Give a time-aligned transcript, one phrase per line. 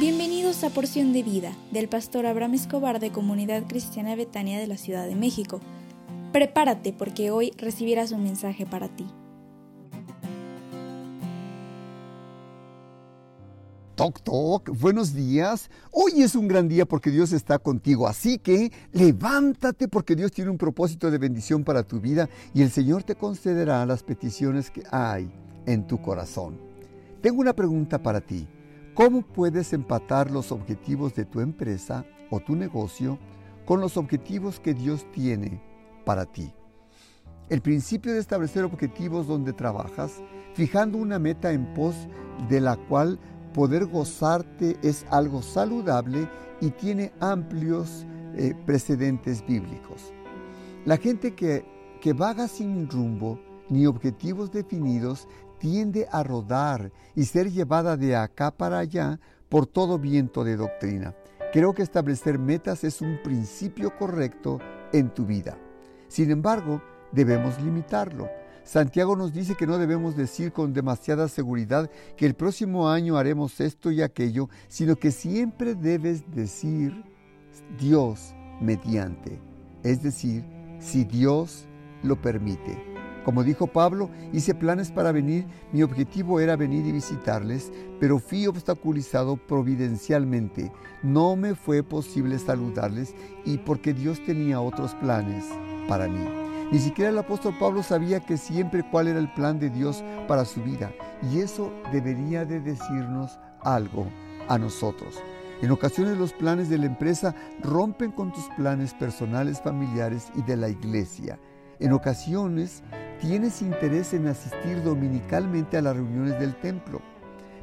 [0.00, 4.78] Bienvenidos a Porción de Vida del pastor Abraham Escobar de Comunidad Cristiana Betania de la
[4.78, 5.60] Ciudad de México.
[6.32, 9.06] Prepárate porque hoy recibirás un mensaje para ti.
[13.94, 15.68] Toc, toc, buenos días.
[15.90, 20.50] Hoy es un gran día porque Dios está contigo, así que levántate porque Dios tiene
[20.50, 24.82] un propósito de bendición para tu vida y el Señor te concederá las peticiones que
[24.90, 25.30] hay
[25.66, 26.56] en tu corazón.
[27.20, 28.48] Tengo una pregunta para ti.
[29.02, 33.18] ¿Cómo puedes empatar los objetivos de tu empresa o tu negocio
[33.64, 35.62] con los objetivos que Dios tiene
[36.04, 36.52] para ti?
[37.48, 40.20] El principio de establecer objetivos donde trabajas,
[40.52, 41.94] fijando una meta en pos
[42.50, 43.18] de la cual
[43.54, 46.28] poder gozarte es algo saludable
[46.60, 50.12] y tiene amplios eh, precedentes bíblicos.
[50.84, 51.64] La gente que,
[52.02, 55.26] que vaga sin rumbo ni objetivos definidos
[55.60, 61.14] tiende a rodar y ser llevada de acá para allá por todo viento de doctrina.
[61.52, 64.58] Creo que establecer metas es un principio correcto
[64.92, 65.58] en tu vida.
[66.08, 68.28] Sin embargo, debemos limitarlo.
[68.64, 73.60] Santiago nos dice que no debemos decir con demasiada seguridad que el próximo año haremos
[73.60, 77.04] esto y aquello, sino que siempre debes decir
[77.78, 79.40] Dios mediante,
[79.82, 80.44] es decir,
[80.78, 81.66] si Dios
[82.02, 82.89] lo permite.
[83.24, 88.46] Como dijo Pablo, hice planes para venir, mi objetivo era venir y visitarles, pero fui
[88.46, 90.72] obstaculizado providencialmente.
[91.02, 95.44] No me fue posible saludarles y porque Dios tenía otros planes
[95.86, 96.24] para mí.
[96.72, 100.44] Ni siquiera el apóstol Pablo sabía que siempre cuál era el plan de Dios para
[100.44, 100.92] su vida
[101.30, 104.06] y eso debería de decirnos algo
[104.48, 105.20] a nosotros.
[105.62, 110.56] En ocasiones los planes de la empresa rompen con tus planes personales, familiares y de
[110.56, 111.38] la iglesia.
[111.80, 112.82] En ocasiones
[113.20, 117.00] tienes interés en asistir dominicalmente a las reuniones del templo,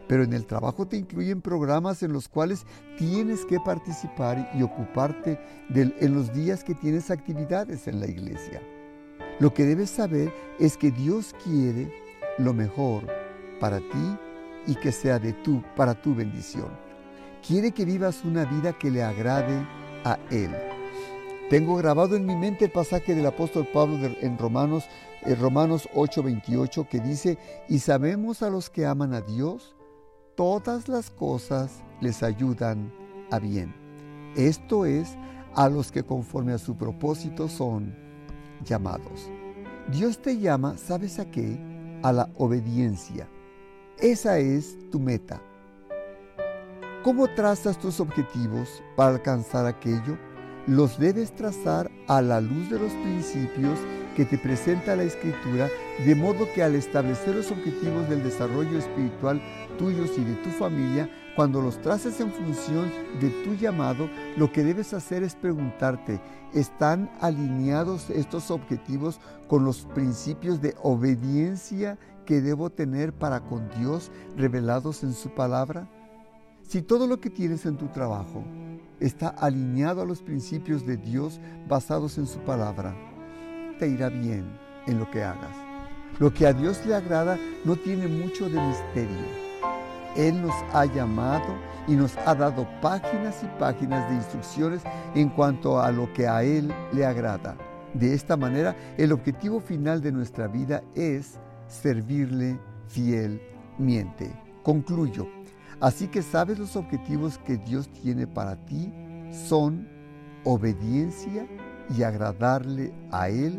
[0.08, 2.66] pero en el trabajo te incluyen programas en los cuales
[2.98, 5.40] tienes que participar y ocuparte
[5.70, 8.60] en los días que tienes actividades en la iglesia.
[9.40, 11.92] Lo que debes saber es que Dios quiere
[12.40, 13.06] lo mejor
[13.60, 14.18] para ti
[14.66, 16.70] y que sea de tú para tu bendición.
[17.48, 19.64] Quiere que vivas una vida que le agrade
[20.04, 20.56] a Él.
[21.50, 24.84] Tengo grabado en mi mente el pasaje del apóstol Pablo en Romanos
[25.22, 27.38] en Romanos 8:28 que dice,
[27.68, 29.76] y sabemos a los que aman a Dios,
[30.36, 32.94] todas las cosas les ayudan
[33.32, 33.74] a bien.
[34.36, 35.18] Esto es,
[35.56, 37.96] a los que conforme a su propósito son
[38.64, 39.30] llamados.
[39.92, 41.58] Dios te llama, ¿sabes a qué?
[42.04, 43.28] A la obediencia.
[44.00, 45.42] Esa es tu meta.
[47.04, 50.18] ¿Cómo trazas tus objetivos para alcanzar aquello?
[50.68, 53.80] Los debes trazar a la luz de los principios
[54.18, 55.70] que te presenta la Escritura,
[56.06, 59.42] de modo que al establecer los objetivos del desarrollo espiritual
[59.78, 62.92] tuyos y de tu familia, cuando los traces en función
[63.22, 66.20] de tu llamado, lo que debes hacer es preguntarte,
[66.54, 74.12] ¿están alineados estos objetivos con los principios de obediencia que debo tener para con Dios
[74.36, 75.88] revelados en su palabra?
[76.68, 78.44] Si todo lo que tienes en tu trabajo
[79.00, 82.96] está alineado a los principios de Dios basados en su palabra,
[83.80, 84.46] te irá bien
[84.88, 85.56] en lo que hagas.
[86.20, 89.48] Lo que a Dios le agrada no tiene mucho de misterio.
[90.16, 91.56] Él nos ha llamado
[91.88, 94.82] y nos ha dado páginas y páginas de instrucciones
[95.14, 97.56] en cuanto a lo que a Él le agrada.
[97.94, 104.32] De esta manera, el objetivo final de nuestra vida es servirle fielmente.
[104.64, 105.28] Concluyo.
[105.80, 108.92] Así que sabes los objetivos que Dios tiene para ti
[109.32, 109.88] son
[110.44, 111.48] obediencia
[111.96, 113.54] y agradarle a Él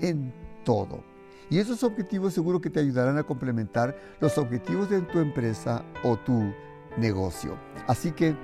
[0.00, 0.32] en
[0.64, 1.04] todo.
[1.50, 6.16] Y esos objetivos seguro que te ayudarán a complementar los objetivos de tu empresa o
[6.16, 6.52] tu
[6.98, 7.58] negocio.
[7.86, 8.34] Así que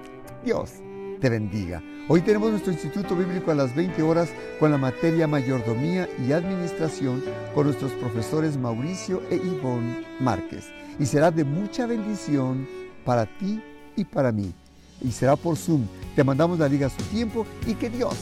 [0.44, 0.72] Dios
[1.20, 1.82] te bendiga.
[2.08, 7.22] Hoy tenemos nuestro Instituto Bíblico a las 20 horas con la materia Mayordomía y Administración
[7.54, 10.70] con nuestros profesores Mauricio e Ivonne Márquez.
[10.98, 12.66] Y será de mucha bendición
[13.04, 13.62] para ti
[13.96, 14.52] y para mí.
[15.00, 15.86] Y será por Zoom.
[16.14, 18.14] Te mandamos la liga a su tiempo y que Dios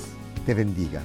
[0.44, 1.02] te bendiga.